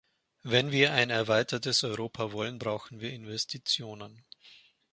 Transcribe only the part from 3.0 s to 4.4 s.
wir Investitionen.